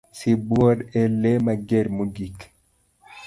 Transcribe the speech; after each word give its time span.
Sibuor 0.17 0.77
e 0.99 1.01
lee 1.21 1.39
mager 1.45 1.85
mogik. 1.97 2.37